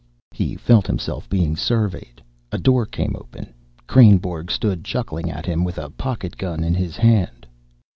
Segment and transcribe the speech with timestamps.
[0.31, 2.23] He felt himself being surveyed.
[2.51, 3.53] A door came open.
[3.87, 7.45] Kreynborg stood chuckling at him with a pocket gun in his hand.